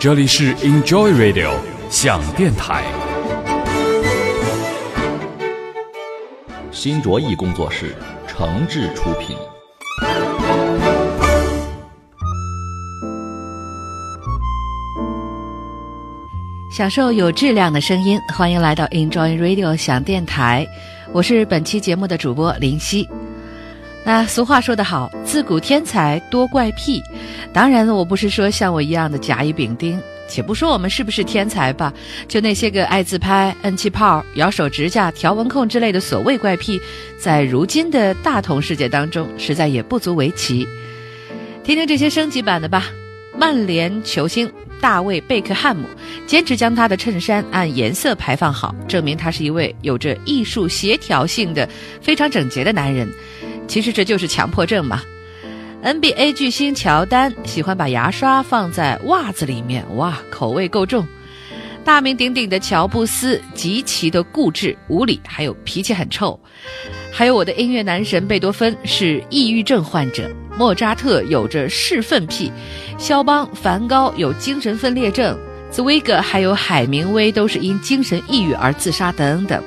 [0.00, 1.52] 这里是 Enjoy Radio
[1.90, 2.82] 想电台，
[6.72, 7.94] 新卓艺工作室
[8.26, 9.36] 诚挚出品。
[16.72, 20.66] 享受有质量的声音，欢迎来到 Enjoy Radio 想电台，
[21.12, 23.06] 我是本期节目的主播林夕。
[24.02, 27.02] 那俗话说得好，自古天才多怪癖。
[27.52, 30.00] 当然，我不是说像我一样的甲乙丙丁。
[30.28, 31.92] 且不说我们是不是天才吧，
[32.28, 36.80] 就那些个爱自拍、摁气泡、咬手指甲、条纹控之类的所谓怪癖，
[37.18, 40.64] 在如今的大同世界当中，实在也不足为奇。
[41.64, 42.86] 听听这些升级版的吧。
[43.36, 44.48] 曼联球星
[44.80, 45.88] 大卫贝克汉姆
[46.28, 51.68] 坚持将他的衬衫按颜色排放好，证明他是一位有着艺术协调性的、
[52.00, 53.08] 非常整洁的男人。
[53.66, 55.02] 其实这就是强迫症嘛。
[55.82, 61.06] NBA 巨星乔丹喜欢把牙刷放在袜子里面，哇，口味够重。
[61.82, 66.38] 大名鼎鼎的乔布斯极其的固执、无理，还有脾气很臭。
[67.10, 72.52] 还有我的音乐男神贝多芬是抑郁症患者，莫扎特有着嗜粪癖，
[72.98, 75.36] 肖邦、梵高有精神分裂症，
[75.70, 79.64] 茨威格还有海明威都是因精神抑郁而自杀等等。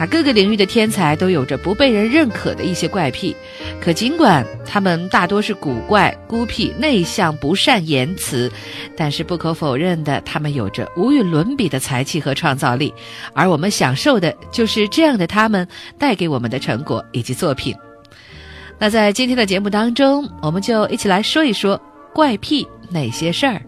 [0.00, 3.36] 啊各个领域的天才都有着不被人认可的一些怪癖，
[3.82, 8.50] 可尽管他们大多是古怪、孤僻、内向、不善言辞，
[8.96, 12.94] 但是不可否认的，他们有着无与伦比的才气和创造力，
[13.34, 17.76] 而我们享受的就是这样的他们带给我们的成果以及作品。
[18.78, 21.78] 那在今天的节目当中，我们就一起来说一说
[22.14, 23.60] 怪癖那些事儿。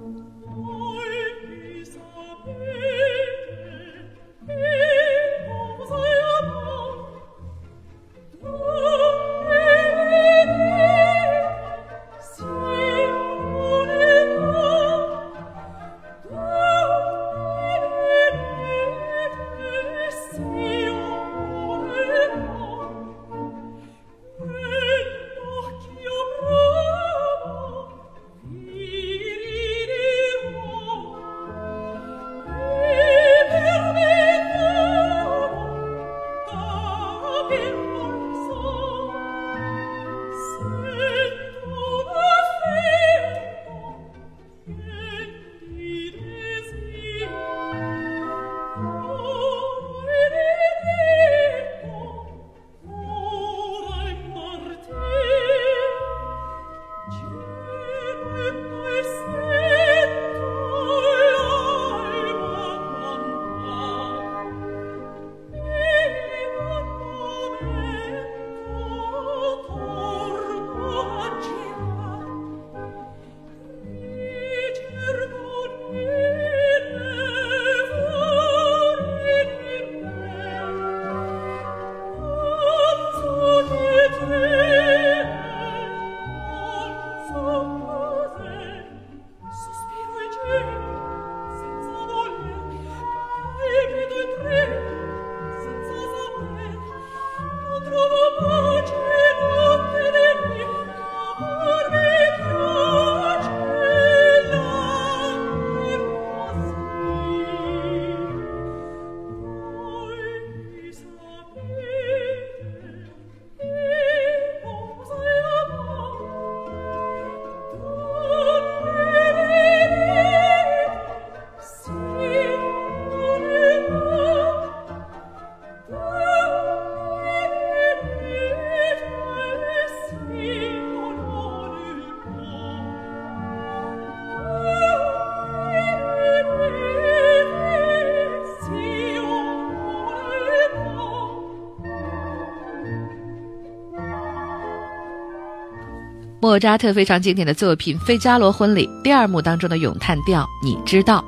[146.52, 151.24] 莫扎特非常经典的作品《费加罗婚礼》第二幕当中的咏叹调，你知道？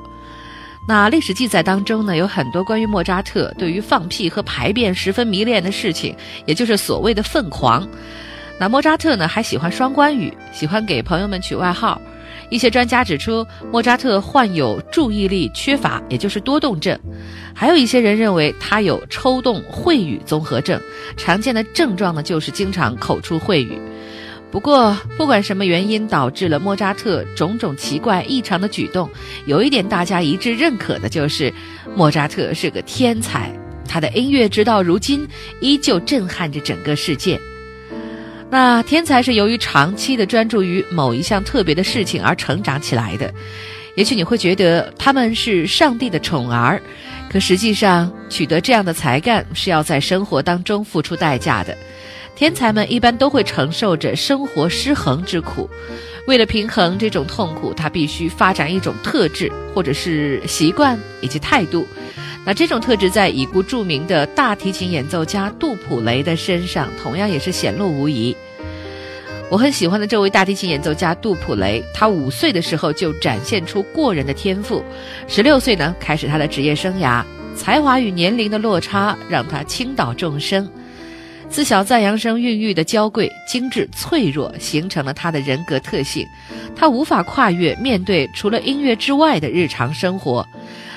[0.87, 7.87] 那历史记载当中呢，有很多关于莫扎特对于放屁和排便十分迷恋的事情，也就是所谓的“粪狂”。
[8.59, 11.99] 那莫扎特呢，还喜欢双关语，喜欢给朋友们取外号，
[12.51, 16.95] 一些专家指出，莫扎特患有注意力缺乏，也就是多动症；
[17.55, 20.79] 还有一些人认为他有抽动秽语综合症，
[21.17, 23.81] 常见的症状呢就是经常口出秽语。
[24.55, 29.09] 不过，不管什么原因导致了莫扎特种种奇怪异常的举动，
[29.47, 31.53] 有一点大家一致认可的就是，
[31.93, 33.51] 莫扎特是个天才，
[33.85, 35.27] 他的音乐直到如今
[35.59, 37.37] 依旧震撼着整个世界。
[38.49, 43.33] 那天才是由于长期的专注于某一项特别的事情而成长起来的。
[43.95, 46.81] 也许你会觉得他们是上帝的宠儿，
[47.29, 51.77] 可实际上取得这样的才干是要在生活当中付出代价的。
[52.35, 55.69] 天才们一般都会承受着生活失衡之苦，
[56.27, 61.87] 为了平衡这种痛苦，他必须发展一种特质，或者是习惯以及态度。
[62.45, 68.35] 那这种特质在已故著名的大提琴演奏家杜普雷的身上，同样也是显露无遗。
[69.49, 74.83] 我很喜欢的这位大提琴演奏家杜普雷，他五岁的时候就展现出过人的天赋，
[75.27, 77.23] 十六岁呢开始他的职业生涯，
[77.55, 80.69] 才华与年龄的落差让他倾倒众生。
[81.49, 86.27] 自小赞扬声孕育的娇贵、精致、脆弱，形成了他的人格特性。
[86.75, 90.45] 他无法跨越面对除了音乐之外的日常生活。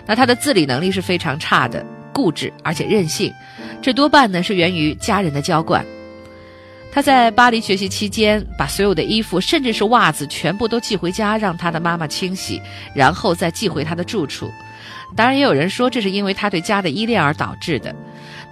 [0.04, 3.32] 那他的自理能力是非常差的，固执而且任性，
[3.80, 5.84] 这多半呢是源于家人的娇惯。
[6.90, 12.60] 他在巴黎学习期间，把所有的衣服，甚至是袜子，全部都寄回家，让他的妈妈清洗，
[12.94, 14.50] 然后再寄回他的住处。
[15.14, 17.94] 当然，也有人说这是因为他对家的依恋而导致的。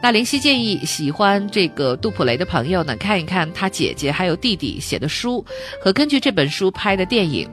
[0.07, 5.45] 那林夕建议喜欢这个杜普雷的朋友呢，看一看他姐姐还有弟弟写的书
[5.83, 7.51] 和根据这本书拍的电影。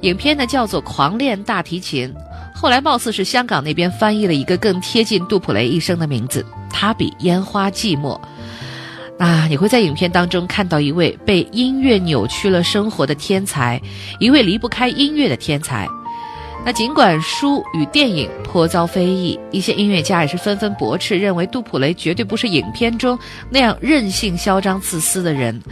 [0.00, 2.12] 影片呢叫做《狂恋大提琴》。
[2.52, 8.20] 后来貌似是香港那边翻译了一个更贴近杜普雷一生的名字，他比烟花寂寞。
[9.16, 13.80] 那你会在影片当中看到一位被音乐扭曲了生活的天才，
[14.18, 15.86] 一位离不开音乐的天才。
[16.66, 23.16] 那尽管书与电影颇遭非议，一些音乐家也是纷纷驳斥，认为杜普雷绝对不是影片中
[23.48, 25.62] 那样任性、嚣张、自私的人。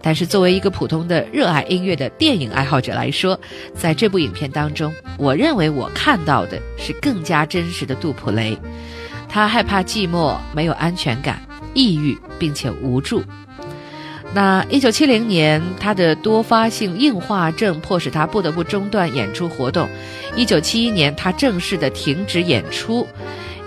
[0.00, 3.38] 但是，作为一个普通的热爱音乐的电影爱好者来说，
[3.72, 8.58] 在这部影片当中，我认为我看到的是更加真实的杜普雷。
[9.28, 11.40] 他害怕寂寞，没有安全感，
[11.72, 13.22] 抑郁，并且无助。
[14.34, 19.86] 那一九七零年，他的多发性硬化症迫使他不得不中断演出活动。
[20.34, 23.06] 一九七一年，他正式的停止演出。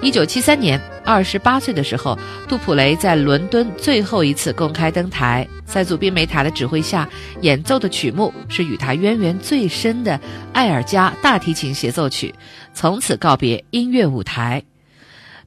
[0.01, 2.17] 一九七三年，二十八岁的时候，
[2.47, 7.07] 杜普雷在伦敦最后一次公开登台，在祖宾梅塔的指挥下
[7.41, 10.19] 演奏的曲目是与他渊源最深的
[10.51, 12.33] 艾尔加大提琴协奏曲，
[12.73, 14.63] 从此告别音乐舞台。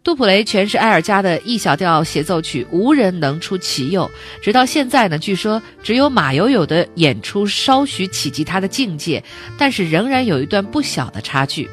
[0.08, 4.10] 杜普雷全是埃尔加的 E 小调协奏曲，无人能出其右。
[4.40, 9.22] 直到现在呢，据说只有马友友的演出稍许企及他的境界，
[9.58, 11.68] 但是仍然有一段不小的差距。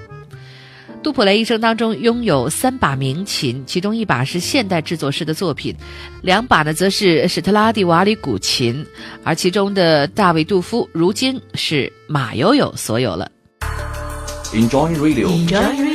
[1.01, 5.73] 杜普雷一生当中拥有三把名琴，其中一把是现代制作师的作品，
[6.21, 8.85] 两把呢则是史特拉蒂瓦里古琴，
[9.23, 13.31] 而其中的大卫杜夫如今是马友友所有了。
[14.51, 15.29] Enjoy Radio。
[15.29, 15.94] Enjoy Radio。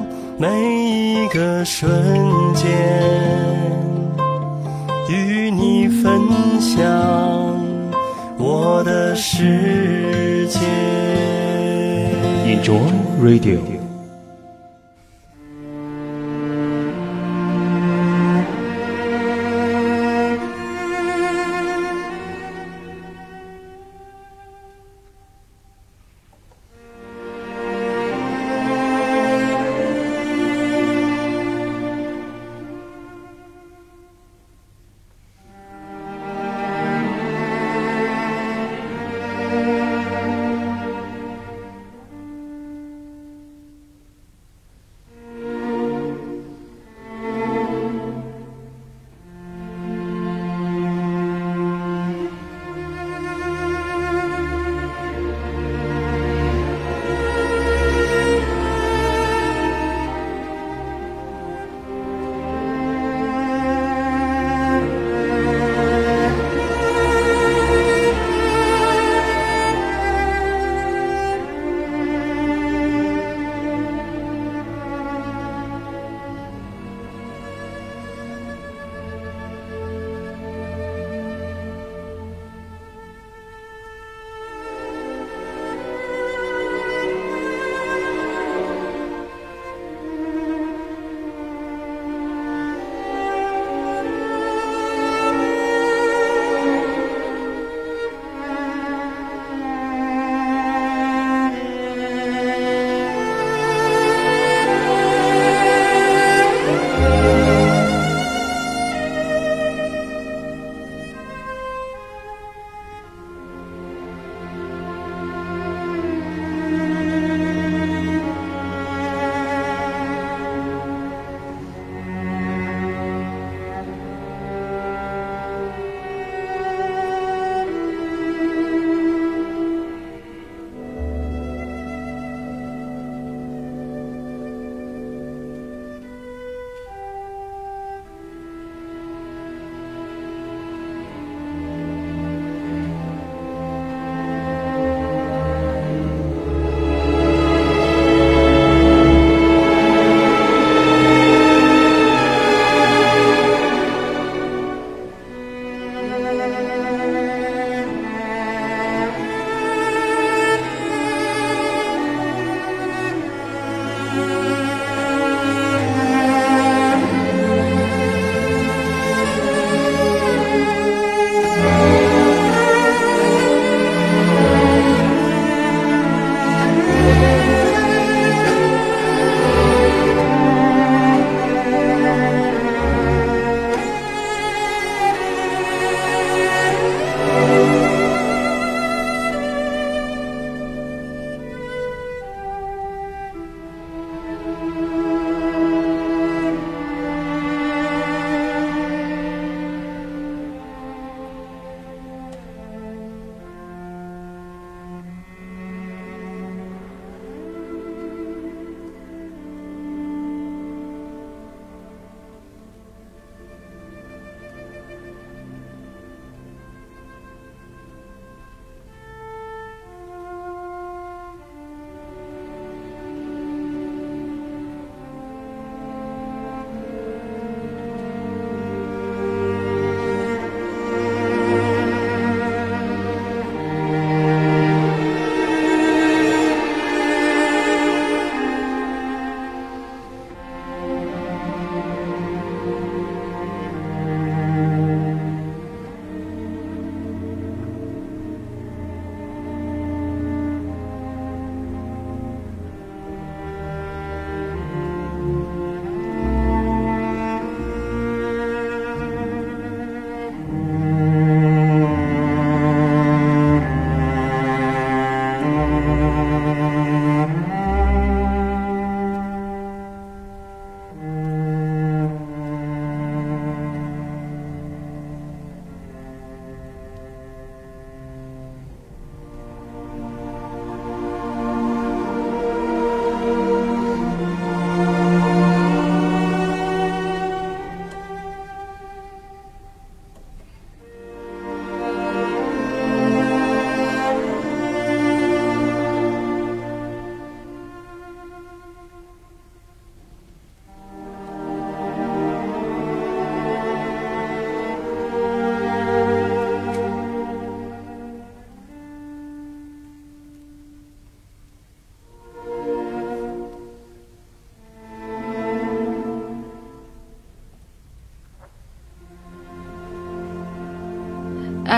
[0.41, 1.87] 每一个瞬
[2.55, 2.67] 间，
[5.07, 6.19] 与你分
[6.59, 6.81] 享
[8.39, 10.59] 我的世界。
[12.47, 12.81] Enjoy
[13.21, 13.80] Radio。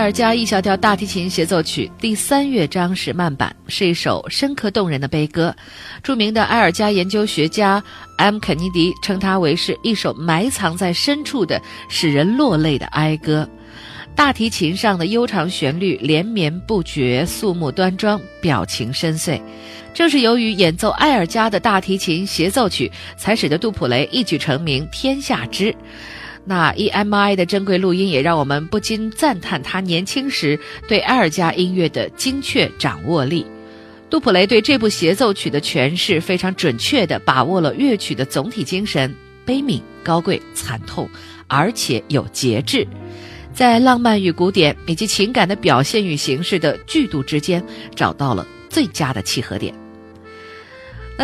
[0.03, 5.55] 尔加一小调大提琴协奏曲第三乐章是慢板，是一首深刻动人的悲歌。
[6.03, 7.81] 著名的埃尔加研究学家
[8.17, 8.37] M.
[8.37, 13.47] 肯尼迪称它为是一首埋藏在深处的、使人落泪的哀歌。
[14.13, 19.41] 大提琴上的悠长旋律连绵不绝，肃穆端庄，表情深邃。
[19.93, 25.73] 正是由于演奏埃尔加的大提琴协奏曲，才使得杜普雷一举成名天下知。
[26.45, 33.45] 那 EMI 的珍贵录音也让我们不禁赞叹他年轻时对埃尔加音乐的精确掌握力。
[34.09, 41.09] 杜普雷对这部协奏曲的诠释非常准确地把握了乐曲的总体精神：悲悯、高贵、惨痛，
[41.47, 42.85] 而且有节制。
[43.53, 47.63] 在浪漫与古典以及情感的表现与形式的剧度之间，
[47.95, 49.73] 找到了最佳的契合点。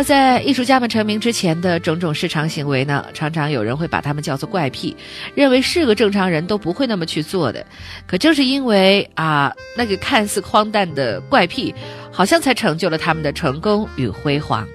[0.02, 4.96] 在艺术家们成名之前的种种市场行为呢，常常有人会把他们叫做怪癖，
[5.34, 7.64] 认为是个正常人都不会那么去做的。
[8.06, 11.74] 可正是因为啊，那个看似荒诞的怪癖，
[12.10, 14.66] 好像才成就了他们的成功与辉煌。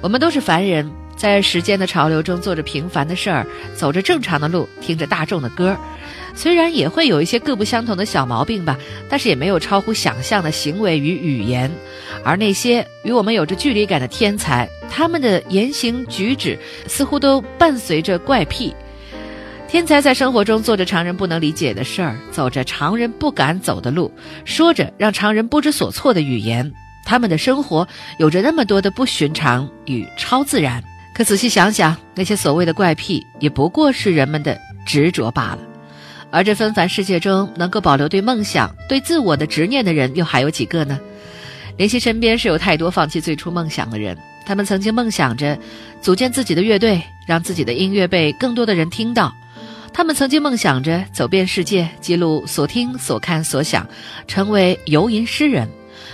[0.00, 5.76] 我们都是凡人，在时间的潮流中做着平凡的事儿，走着正常的路，听着大众的歌。
[6.38, 8.78] 虽然也会有一些各不相同的小毛病吧，
[9.08, 11.68] 但是也没有超乎想象的行为与语言。
[12.22, 18.72] 而那些与我们有着距离感的天才，他们的言行举止似乎都伴随着怪癖。
[19.66, 24.08] 天才在生活中做着常人不能理解的事儿，走着常人不敢走的路，
[24.44, 26.72] 说着让常人不知所措的语言。
[27.04, 27.88] 他们的生活
[28.20, 30.80] 有着那么多的不寻常与超自然。
[31.12, 35.67] 可仔细想想，那些所谓的怪癖，也不过是人们的执着罢了。
[36.30, 40.98] 而这纷繁世界中，能够保留对梦想、对自我的执念的人，又还有几个呢？
[41.76, 45.58] 林夕身边是有太多放弃最初梦想的人，他们曾经梦想着
[46.02, 49.32] 组建自己的乐队，让自己的音乐被更多的人听到；
[49.92, 53.88] 他们曾经梦想着走遍世界，记录所听、所看、所想，
[54.26, 55.66] 成为游吟诗人；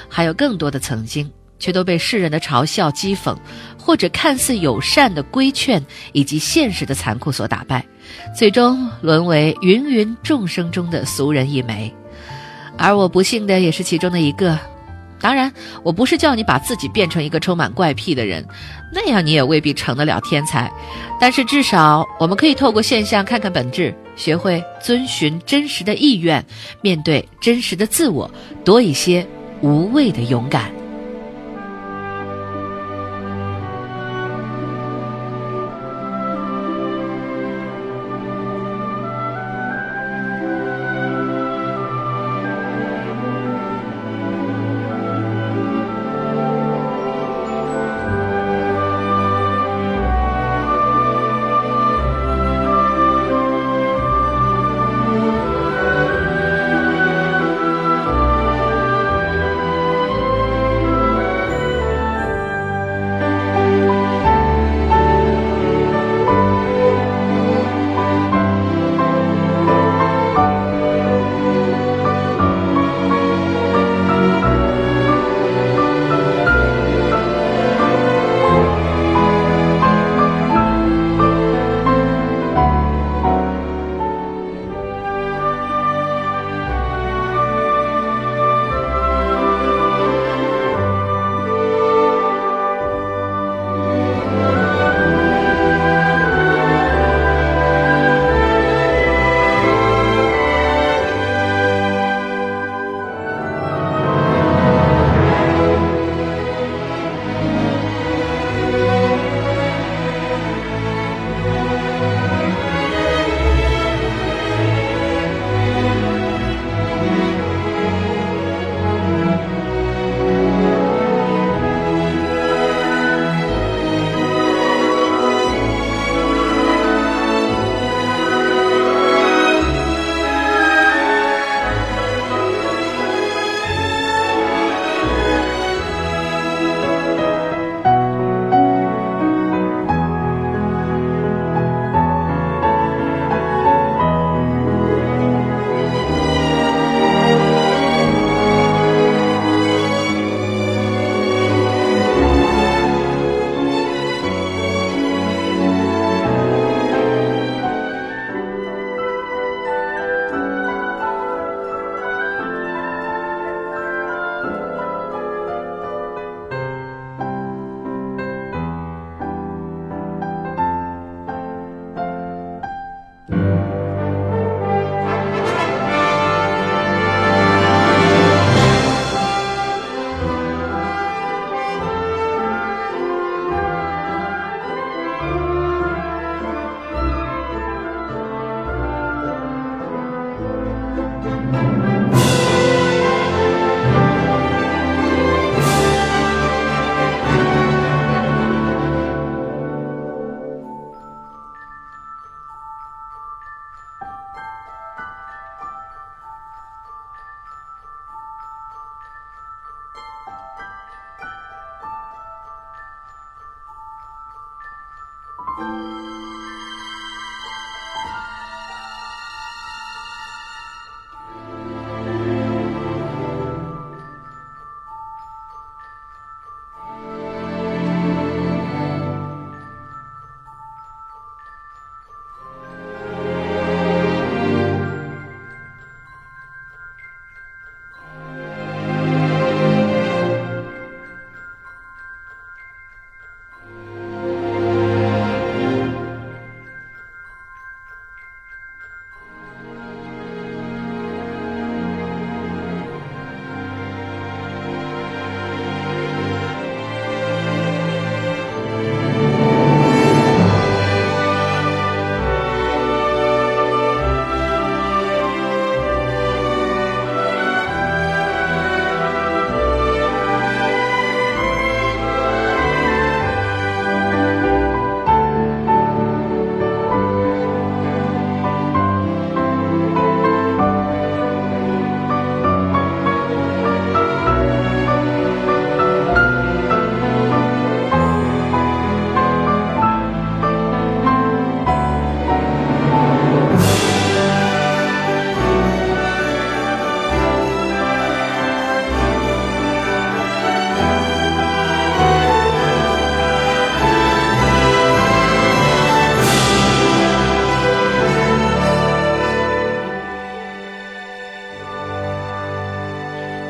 [0.08, 1.28] 还有更多的曾经，
[1.58, 3.34] 却都被世人的嘲笑、讥讽，
[3.84, 7.84] 或者看似友善的规劝，以及现实的残酷所打败。
[8.34, 11.92] 最终沦为芸芸众生中的俗人一枚，
[12.78, 14.58] 而我不幸的也是其中的一个。
[15.20, 18.46] 当然，我不是叫你把自己变成一个充满怪癖的人，
[18.90, 20.70] 那样你也未必成得了天才。
[21.20, 26.42] 但是至少我们可以透过现象看看本质，学会遵循真实的意愿，
[26.80, 28.30] 面对真实的自我，
[28.64, 29.26] 多一些
[29.60, 30.70] 无畏的勇敢。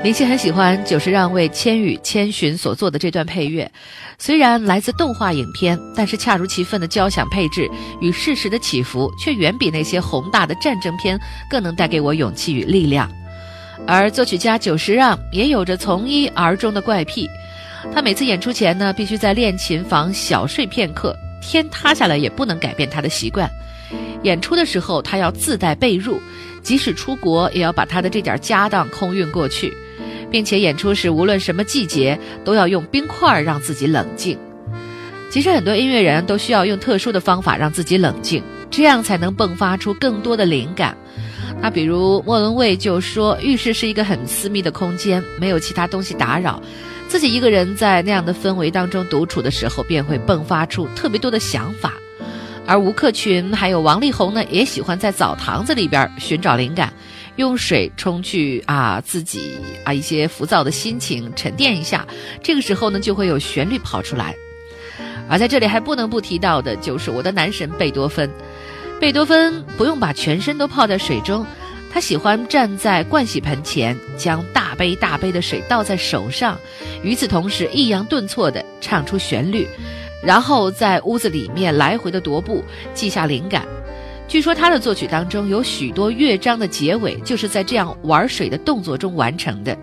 [0.04, 3.72] 林夕很喜欢久石让为《千与千寻》所做的这段配乐，
[4.18, 7.66] 虽然来自动画影片，但是恰如其分的交响配置
[8.02, 13.10] 与事实的起伏，却远比那些宏大的战争片更能带给我勇气与力量。
[13.86, 17.26] 而作曲家久石让也有着从一而终的怪癖，
[17.90, 23.50] 他每次演出前呢，必须在练琴房小睡片刻，天塌下来也不能改变他的习惯。
[24.22, 26.18] 演出的时候，他要自带被褥，
[26.62, 29.74] 即使出国，也要把他的这点家当空运过去。
[30.34, 34.36] 并且演出时，无论什么季节，都要用冰块让自己冷静。
[35.30, 40.96] 其实很多音乐人都需要用特殊的方法让自己冷静，这样才能迸发出更多的灵感。
[41.62, 46.60] 那比如莫文蔚就说，浴室是一个很私密的空间，没有其他东西打扰，
[47.06, 51.92] 自己一个人在那样的氛围当中独处的时候，便会迸发出特别多的想法。
[52.66, 56.92] 而吴克群还有王力宏呢，也喜欢在澡堂子里边寻找灵感。
[57.36, 62.06] 用水冲去啊，自己啊一些浮躁的心情沉淀一下，
[62.42, 64.34] 这个时候呢就会有旋律跑出来。
[65.28, 68.30] 而在这里还不能不提到的就是我的男神贝多芬。
[69.00, 71.44] 贝多芬不用把全身都泡在水中，
[71.92, 76.58] 他喜欢站在盥洗盆前，将大杯大杯的水倒在手上，
[77.02, 79.66] 与此同时抑扬顿挫地唱出旋律，
[80.22, 83.66] 然后在屋子里面来回的踱步，记下灵感。
[84.34, 89.78] 据说他的作曲当中有许多乐章的结尾就是在这样玩水的动作中完成的，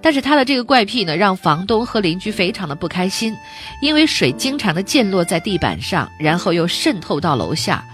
[0.00, 3.36] 但是他的这个怪癖呢，让房东和邻居非常的不开心，
[3.82, 7.84] 因为水经常的溅落在地板上，然后又渗透到楼下。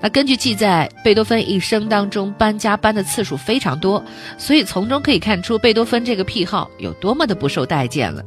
[0.00, 4.04] 那根据记载，贝多芬一生当中搬家搬的次数非常多，
[4.38, 8.24] 所以从中可以看出贝多芬这个癖好有多么的不受待见了。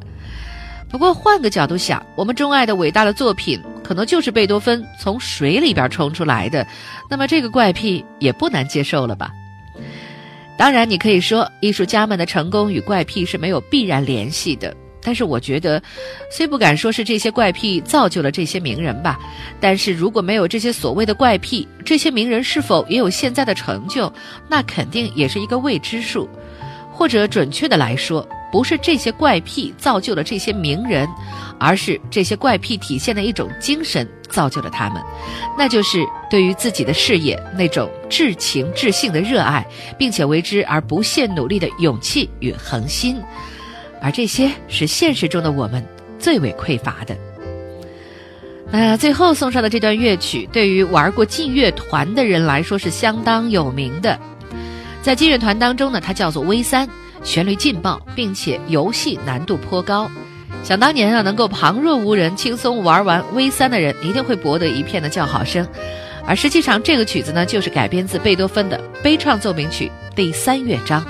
[0.87, 3.61] 不过换个角度想，我们钟爱的伟大的作品。
[3.91, 6.65] 可能就是贝多芬从水里边冲出来的，
[7.09, 9.29] 那么这个怪癖也不难接受了吧？
[10.57, 14.73] 当然，你可以说艺术家们的成功与怪癖是没有必然联系的，
[15.03, 15.83] 但是我觉得，
[16.31, 19.19] 虽不敢说是这些怪癖造就了这些名人吧，
[19.59, 24.09] 但是如果没有这些所谓的怪癖，这些名人是否也有现在的成就，
[24.47, 26.29] 那肯定也是一个未知数，
[26.93, 28.25] 或者准确的来说。
[28.51, 31.07] 不是这些怪癖造就了这些名人，
[31.59, 35.01] 而是这些怪癖体现的一种精神造就了他们，
[35.57, 39.65] 那就是对于自己的事业那种至情至性的热爱，
[39.97, 43.21] 并且为之而不懈努力的勇气与恒心，
[44.01, 45.85] 而这些是现实中的我们
[46.19, 47.15] 最为匮乏的。
[48.73, 54.19] 那最后送上的这段乐曲，对于玩过劲乐团的人来说是相当有名的，
[55.01, 56.89] 在劲乐团当中呢，它叫做 V 三。
[57.23, 60.09] 旋律劲爆，并且游戏难度颇高。
[60.63, 65.67] 想当年啊，能够旁若无人、轻松玩完 V 三的人，一定会博得一片的叫好声。
[66.25, 71.03] 而实际上，这个曲子呢，就是改编自贝多芬的悲怆奏鸣曲第三乐章。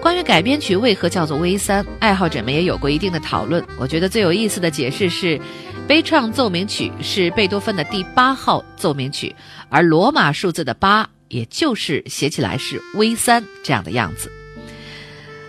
[0.00, 3.64] 关于改编曲为何叫做 V 三，爱好者们也有过一定的讨论。
[3.78, 5.40] 我觉得最有意思的解释是，
[5.86, 9.34] 悲怆奏鸣曲是贝多芬的第八号奏鸣曲，
[9.68, 14.30] 而罗马数字的八，也就是写起来是 V 三这样的样子。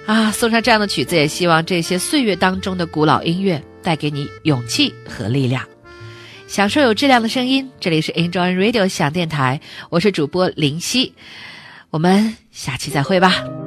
[0.10, 5.64] 啊，送上这样的曲子，也希望这些岁月当中的古老音乐带给你勇气和力量。
[6.48, 7.70] 享受有质量的声音。
[7.80, 11.14] 这里是 Enjoy Radio 响电台，我是主播林夕，
[11.92, 13.59] 我们下期再会吧。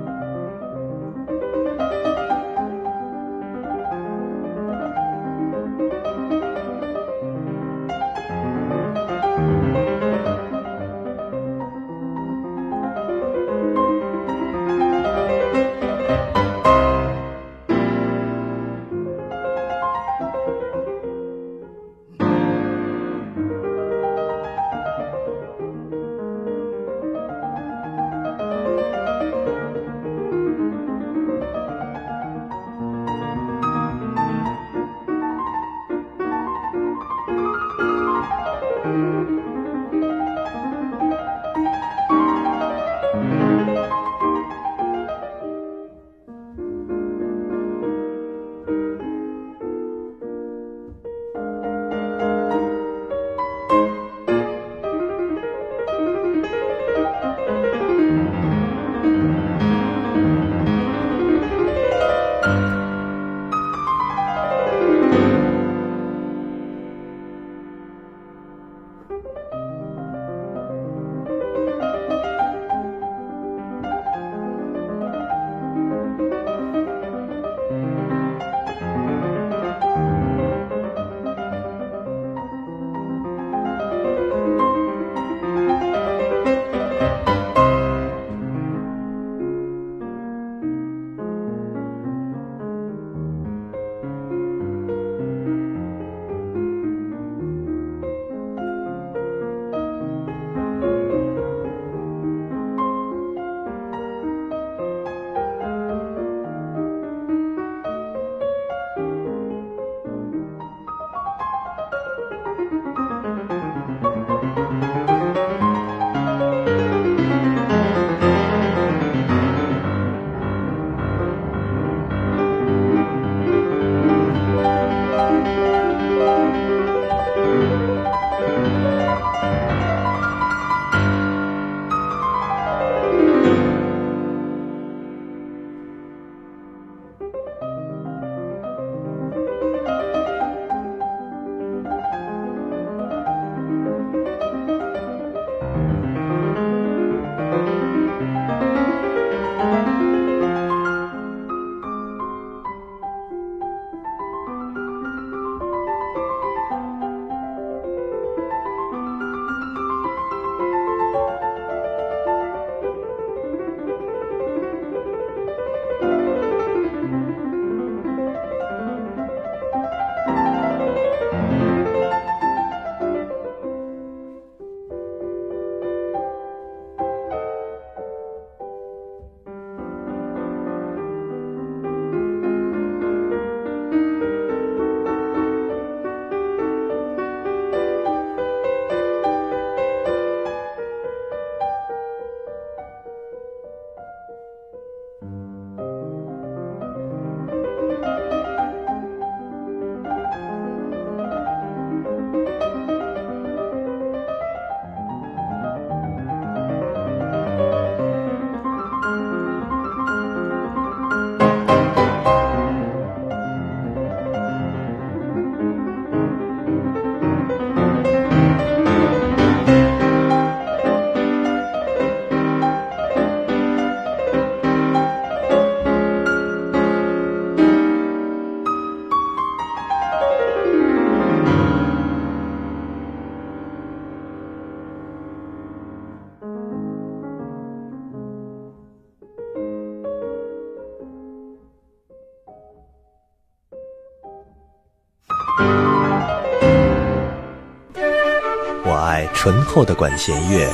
[249.43, 250.69] 醇厚的管弦乐，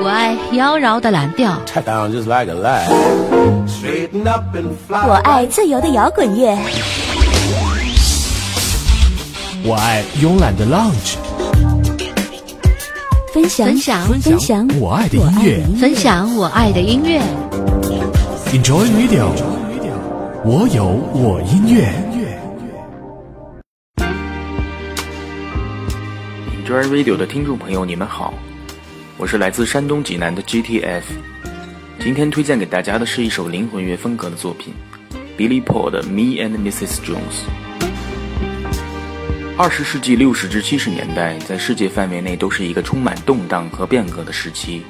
[0.00, 1.60] 我爱妖娆的蓝调，
[5.04, 6.56] 我爱自由的摇滚乐，
[9.64, 11.16] 我爱慵懒的 lounge，
[13.34, 17.20] 分享分享分享我爱的音乐，分享我爱的音乐。
[18.52, 19.26] Enjoy Radio，
[20.44, 22.09] 我有我音乐。
[26.70, 28.32] Enjoy Radio 的听众朋友，你们好，
[29.16, 31.02] 我是来自山东济南的 GTF。
[31.98, 34.72] 今天推荐给大家的是一首灵魂乐风格的作品
[35.36, 37.00] ，Billy Paul 的《Me and Mrs.
[37.00, 37.16] Jones》。
[39.56, 44.82] 二十世纪六十至七十年代，在世界范围内都是一个充满动荡和变革的时期。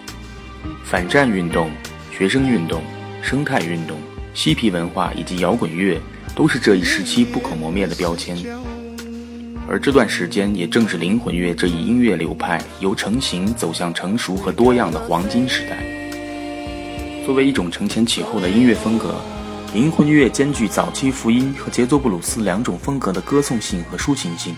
[0.85, 1.71] 反战运动、
[2.13, 2.83] 学生运动、
[3.23, 3.97] 生态运动、
[4.35, 5.99] 嬉皮文化以及摇滚乐，
[6.37, 8.37] 都是这一时期不可磨灭的标签。
[9.71, 15.79] 而这段时间，也正是灵魂乐这一音乐流派由成型走向成熟和多样的黄金时代。
[17.25, 19.15] 作为一种承前启后的音乐风格，
[19.73, 24.57] 灵魂乐兼具早期福音和节奏布鲁斯两种风格的歌颂性和抒情性，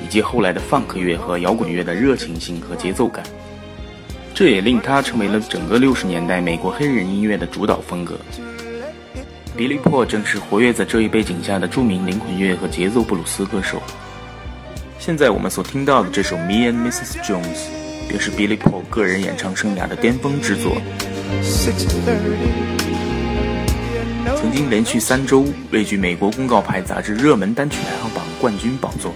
[0.00, 3.24] 以及后来的放克乐和摇滚乐的热情性和节奏感。
[4.32, 8.16] 这也令他成为了整个六十年代美国黑人音乐的主导风格。
[9.56, 13.82] Billy Paul 正是活跃在这一背景下的著名灵魂乐和节奏布鲁斯歌手。
[15.04, 17.22] 现在我们所听到的这首《Me and Mrs.
[17.22, 17.42] Jones》，
[18.08, 20.78] 便是 Billy Paul 个人演唱生涯的巅峰之作。
[24.34, 29.12] 曾经连续三周位居美国公告牌杂志热门单曲排行榜冠军宝座，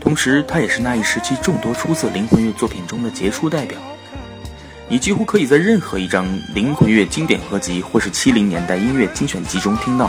[0.00, 3.78] 同时他也是那一时期众多出色灵魂乐作品中的杰出代表。
[4.88, 10.08] 你几乎可以在任何一张灵魂乐经典合集或是七零年代音乐精选集中听到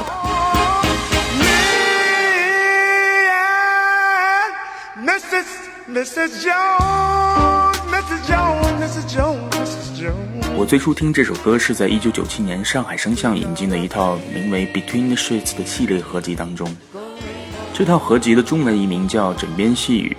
[10.58, 16.68] 我最初听这首歌是在1997年上海声像引进的一套名为《Between the Sheets》的系列合集当中。
[17.74, 20.18] 这套合集的中文译名叫《枕边细语》。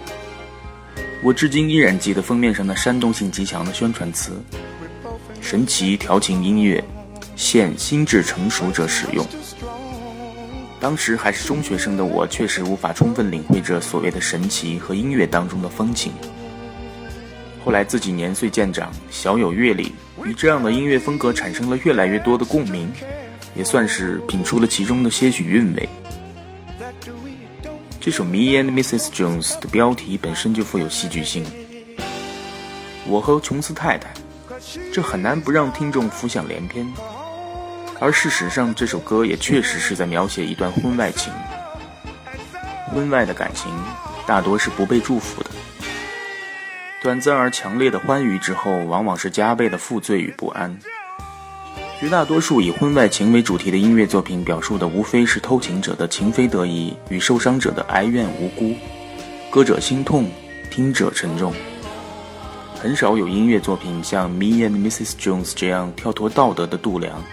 [1.23, 4.43] 我至今依然记得封面上那煽动性极强的宣传词
[5.43, 6.83] ：“神奇调情音乐，
[7.37, 9.27] 现心智成熟者使用。”
[10.79, 16.13] 当时还是中学生的我，确实无法充分领会这所谓的神奇和音乐当中的风情。
[17.65, 19.93] 后来自己年岁渐长，小有阅历，
[20.25, 22.93] 与这样的音乐风格产生了越来越多的共鸣，
[23.57, 25.89] 也算是品出了其中的些许韵味。
[27.99, 29.09] 这首《Me and Mrs.
[29.09, 31.45] Jones》的标题本身就富有戏剧性，
[33.05, 34.15] 我和琼斯太太，
[34.93, 36.87] 这很难不让听众浮想联翩。
[37.99, 41.33] 而事实上，这首歌也确实是在描写一段婚外情。
[42.93, 43.73] 婚外的感情
[44.27, 45.51] 大多是不被祝福的，
[47.03, 50.79] 短暂而强烈的欢愉之后，往往是加倍的负罪与不安。
[51.99, 58.75] 绝大多数以婚外情为主题的音乐作品，表述的无非是偷情者的情非得已与受伤者的哀怨无辜，
[59.51, 60.31] 歌者心痛，
[60.71, 61.55] 听者沉重。
[62.79, 65.13] 很少有音乐作品像《Me and Mrs.
[65.19, 67.25] Jones》这样跳脱道德的度量。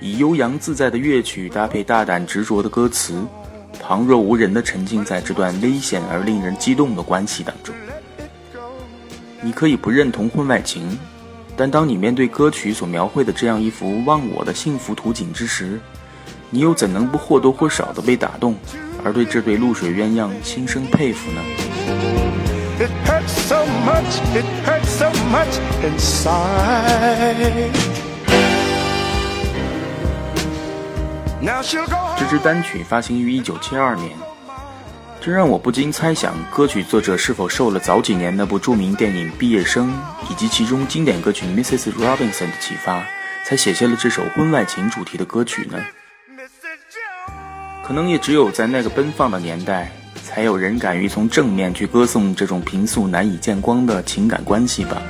[0.00, 3.22] 以悠扬自在的乐曲搭配大胆执着的歌词，
[3.78, 7.74] 旁若无人地沉浸在这段危险而令人激动的关系当中。
[9.42, 10.98] 你可以不认同婚外情，
[11.56, 15.78] 但当你面对歌曲所描绘的这样一幅忘我的幸福图景之时，
[16.48, 18.54] 你又怎能不或多或少地被打动，
[19.04, 21.42] 而对这对露水鸳鸯心生佩服呢？
[32.18, 34.10] 这支单曲发行于1972年，
[35.22, 39.88] 这让我不禁猜想，歌曲作者是否受了早几年那部著名电影《毕业生》
[40.30, 41.92] 以及其中经典歌曲《Mrs.
[41.92, 43.02] Robinson》的启发，
[43.46, 45.78] 才写下了这首婚外情主题的歌曲呢？
[47.82, 49.90] 可能也只有在那个奔放的年代，
[50.22, 55.00] 才有人敢于从正面去歌颂这种平素难以见光的情感关系吧。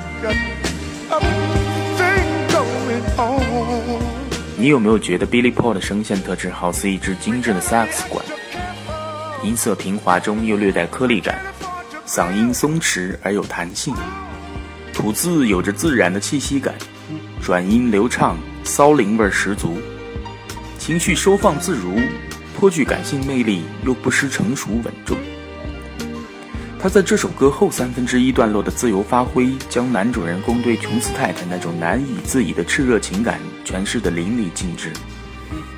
[4.61, 8.23] 你有没有觉得 Billy Paul 的声线特质好似一支精致的萨克斯管？
[9.43, 11.41] 音色平滑中又略带颗粒感，
[12.07, 13.95] 嗓音松弛而有弹性，
[14.93, 16.75] 吐字有着自然的气息感，
[17.41, 19.79] 转音流畅，骚灵味十足，
[20.79, 21.99] 情绪收放自如，
[22.55, 25.17] 颇具感性魅力，又不失成熟稳重。
[26.83, 34.91] 他在这首歌后三分之一段落的自由发挥，将男主人公对琼斯太太那种难以自已的炽热情感诠释得淋漓尽致，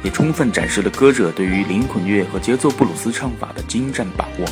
[0.05, 4.47] 也充分展示了歌者对于灵魂乐和节奏布鲁斯唱法的精湛把握。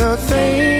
[0.00, 0.79] both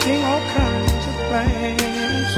[0.00, 2.32] making all kinds of plans,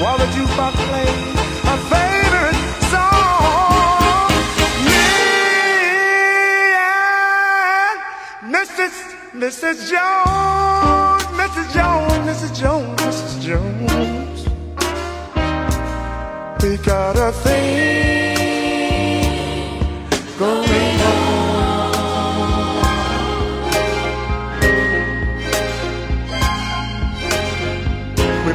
[0.00, 1.38] while the jukebox plays
[1.70, 2.58] our favorite
[2.92, 4.30] song.
[4.86, 5.06] Me
[6.82, 7.98] and
[8.54, 8.94] Mrs.
[9.34, 9.76] Mrs.
[9.90, 11.66] Jones, Mrs.
[11.74, 12.52] Jones, Mrs.
[12.60, 13.34] Jones, Mrs.
[13.42, 14.40] Jones.
[16.62, 18.36] We got a thing
[20.38, 21.23] going on.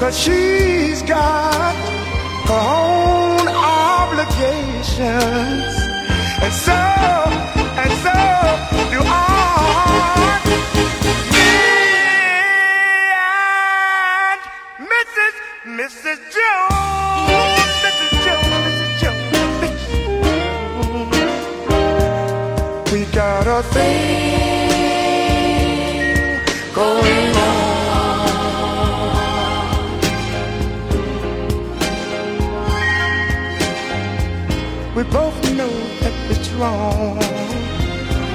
[0.00, 1.74] Cause she's got
[2.48, 4.98] her own obligations,
[6.40, 8.16] and so, and so
[8.92, 10.40] do I.
[11.34, 11.52] Me
[14.24, 14.40] and
[14.88, 15.34] Mrs.
[15.66, 16.18] Mrs.
[16.32, 18.12] Jones, Mrs.
[18.24, 18.92] Jones, Mrs.
[19.02, 19.28] Jones,
[19.60, 19.92] Mrs.
[22.80, 22.90] Jones.
[22.90, 24.29] We got a thing